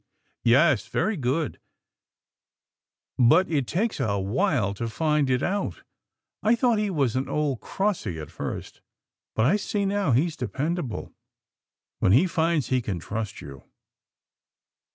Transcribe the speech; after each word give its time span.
"Yes, 0.43 0.85
truly 0.85 1.15
good, 1.15 1.59
but 3.19 3.47
it 3.51 3.67
takes 3.67 3.99
a 3.99 4.17
while 4.17 4.73
to 4.73 4.89
find 4.89 5.29
it 5.29 5.43
out. 5.43 5.83
I 6.41 6.55
thought 6.55 6.79
he 6.79 6.89
was 6.89 7.15
an 7.15 7.29
old 7.29 7.59
crossie 7.61 8.19
at 8.19 8.31
first, 8.31 8.81
but 9.35 9.45
I 9.45 9.57
see 9.57 9.85
now, 9.85 10.11
he's 10.11 10.35
dependable, 10.35 11.13
when 11.99 12.13
he 12.13 12.25
finds 12.25 12.69
he 12.69 12.81
can 12.81 12.97
trust 12.97 13.41
you." 13.41 13.65